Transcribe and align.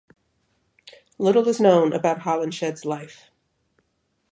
Little 1.19 1.47
is 1.47 1.61
known 1.61 1.93
about 1.93 2.21
Holinshed's 2.21 2.85
life. 2.85 3.29